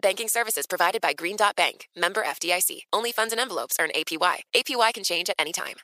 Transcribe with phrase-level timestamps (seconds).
[0.00, 2.82] Banking services provided by Green Dot Bank, member FDIC.
[2.92, 4.42] Only funds and envelopes earn APY.
[4.54, 5.76] APY can change at any time.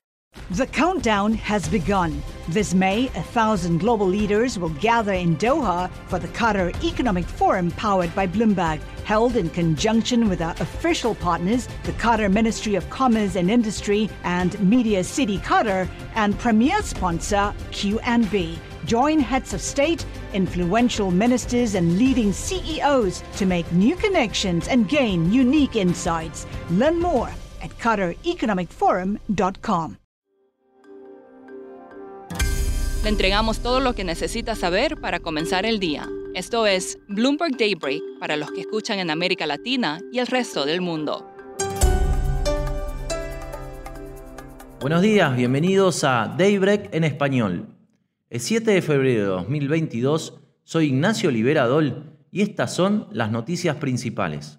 [0.50, 2.22] The countdown has begun.
[2.48, 7.70] This May, a thousand global leaders will gather in Doha for the Qatar Economic Forum
[7.72, 13.36] powered by Bloomberg, held in conjunction with our official partners, the Qatar Ministry of Commerce
[13.36, 18.58] and Industry and Media City Qatar, and premier sponsor QNB.
[18.86, 25.32] Join heads of state, influential ministers, and leading CEOs to make new connections and gain
[25.32, 26.46] unique insights.
[26.70, 27.30] Learn more
[27.62, 29.96] at QatarEconomicForum.com.
[33.04, 36.08] Le entregamos todo lo que necesita saber para comenzar el día.
[36.34, 40.80] Esto es Bloomberg Daybreak para los que escuchan en América Latina y el resto del
[40.80, 41.30] mundo.
[44.80, 47.73] Buenos días, bienvenidos a Daybreak en español.
[48.34, 54.58] El 7 de febrero de 2022 soy Ignacio Liberadol y estas son las noticias principales.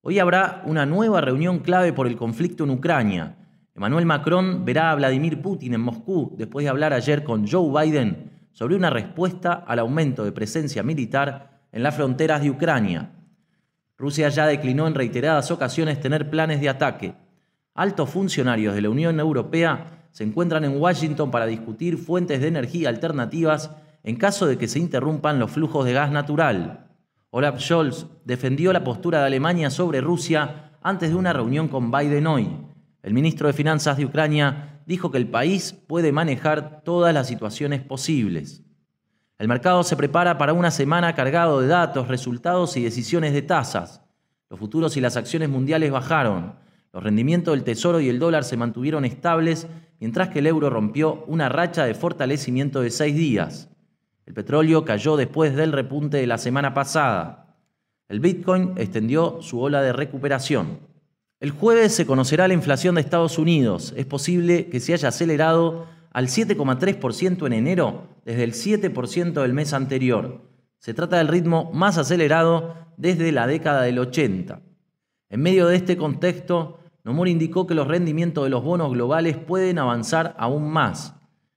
[0.00, 3.36] Hoy habrá una nueva reunión clave por el conflicto en Ucrania
[3.76, 8.48] Emmanuel Macron verá a Vladimir Putin en Moscú después de hablar ayer con Joe Biden
[8.50, 13.12] sobre una respuesta al aumento de presencia militar en las fronteras de Ucrania.
[13.96, 17.14] Rusia ya declinó en reiteradas ocasiones tener planes de ataque.
[17.74, 22.88] Altos funcionarios de la Unión Europea se encuentran en Washington para discutir fuentes de energía
[22.88, 23.70] alternativas
[24.04, 26.86] en caso de que se interrumpan los flujos de gas natural.
[27.30, 32.26] Olaf Scholz defendió la postura de Alemania sobre Rusia antes de una reunión con Biden
[32.26, 32.48] hoy.
[33.02, 37.80] El ministro de Finanzas de Ucrania dijo que el país puede manejar todas las situaciones
[37.80, 38.62] posibles.
[39.38, 44.02] El mercado se prepara para una semana cargado de datos, resultados y decisiones de tasas.
[44.50, 46.56] Los futuros y las acciones mundiales bajaron.
[46.92, 49.66] Los rendimientos del tesoro y el dólar se mantuvieron estables,
[49.98, 53.70] mientras que el euro rompió una racha de fortalecimiento de seis días.
[54.26, 57.56] El petróleo cayó después del repunte de la semana pasada.
[58.08, 60.80] El Bitcoin extendió su ola de recuperación.
[61.40, 63.94] El jueves se conocerá la inflación de Estados Unidos.
[63.96, 69.72] Es posible que se haya acelerado al 7,3% en enero desde el 7% del mes
[69.72, 70.42] anterior.
[70.78, 74.60] Se trata del ritmo más acelerado desde la década del 80.
[75.30, 79.78] En medio de este contexto, Nomura indicó que los rendimientos de los bonos globales pueden
[79.78, 81.14] avanzar aún más.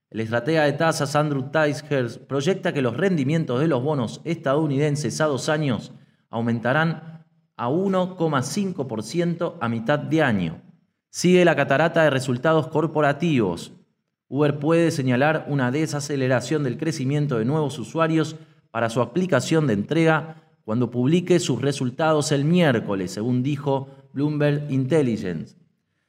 [0.09, 5.25] El estratega de tasas Andrew Ticehurst proyecta que los rendimientos de los bonos estadounidenses a
[5.25, 5.91] dos años
[6.29, 7.25] aumentarán
[7.57, 10.61] a 1,5% a mitad de año.
[11.09, 13.73] Sigue la catarata de resultados corporativos.
[14.27, 18.35] Uber puede señalar una desaceleración del crecimiento de nuevos usuarios
[18.71, 25.57] para su aplicación de entrega cuando publique sus resultados el miércoles, según dijo Bloomberg Intelligence.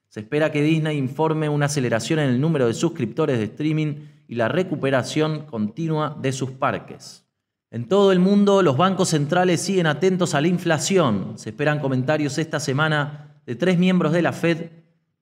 [0.09, 3.97] Se espera que Disney informe una aceleración en el número de suscriptores de streaming
[4.28, 7.27] y la recuperación continua de sus parques.
[7.72, 11.33] En todo el mundo, los bancos centrales siguen atentos a la inflación.
[11.37, 14.71] Se esperan comentarios esta semana de tres miembros de la Fed,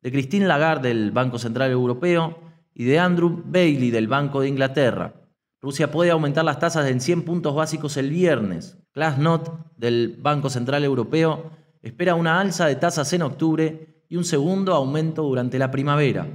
[0.03, 2.39] de Christine Lagarde del Banco Central Europeo
[2.75, 5.15] y de Andrew Bailey del Banco de Inglaterra.
[5.63, 8.77] Rusia puede aumentar las tasas en 100 puntos básicos el viernes.
[8.93, 14.73] Klasnot del Banco Central Europeo espera una alza de tasas en octubre y un segundo
[14.75, 16.27] aumento durante la primavera.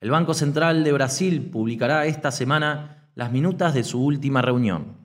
[0.00, 4.98] El Banco Central de Brasil publicará esta semana las minutas de su última reunión.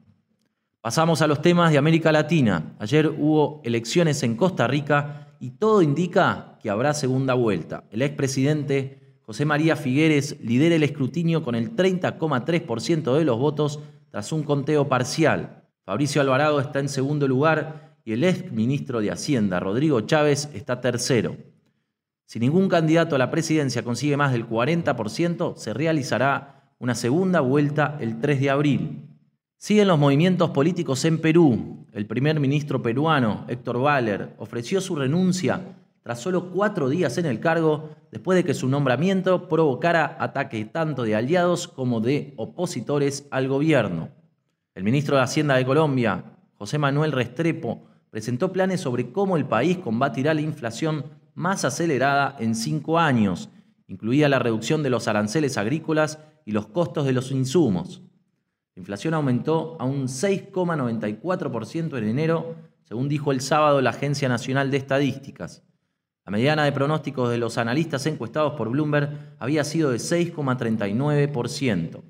[0.82, 2.76] Pasamos a los temas de América Latina.
[2.80, 7.86] Ayer hubo elecciones en Costa Rica y todo indica que habrá segunda vuelta.
[7.90, 13.80] El expresidente José María Figueres lidera el escrutinio con el 30,3% de los votos
[14.12, 15.64] tras un conteo parcial.
[15.86, 20.82] Fabricio Alvarado está en segundo lugar y el ex ministro de Hacienda, Rodrigo Chávez, está
[20.82, 21.38] tercero.
[22.26, 27.98] Si ningún candidato a la presidencia consigue más del 40%, se realizará una segunda vuelta
[28.00, 29.10] el 3 de abril.
[29.58, 31.86] Siguen los movimientos políticos en Perú.
[31.94, 35.62] El primer ministro peruano, Héctor Baller, ofreció su renuncia
[36.02, 41.04] tras solo cuatro días en el cargo, después de que su nombramiento provocara ataque tanto
[41.04, 44.10] de aliados como de opositores al gobierno.
[44.76, 49.80] El ministro de Hacienda de Colombia, José Manuel Restrepo, presentó planes sobre cómo el país
[49.80, 53.50] combatirá la inflación más acelerada en cinco años,
[53.88, 58.04] incluida la reducción de los aranceles agrícolas y los costos de los insumos.
[58.76, 64.70] La inflación aumentó a un 6,94% en enero, según dijo el sábado la Agencia Nacional
[64.70, 65.64] de Estadísticas.
[66.24, 72.04] La mediana de pronósticos de los analistas encuestados por Bloomberg había sido de 6,39%.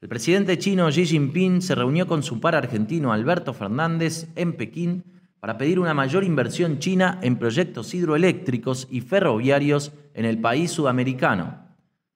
[0.00, 5.04] El presidente chino Xi Jinping se reunió con su par argentino Alberto Fernández en Pekín
[5.46, 11.68] para pedir una mayor inversión china en proyectos hidroeléctricos y ferroviarios en el país sudamericano.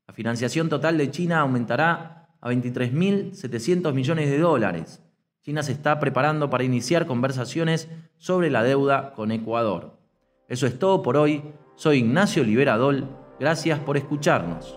[0.09, 5.01] La financiación total de China aumentará a 23.700 millones de dólares.
[5.43, 7.89] China se está preparando para iniciar conversaciones
[8.19, 9.97] sobre la deuda con Ecuador.
[10.49, 11.45] Eso es todo por hoy.
[11.77, 13.17] Soy Ignacio Liberadol.
[13.39, 14.77] Gracias por escucharnos.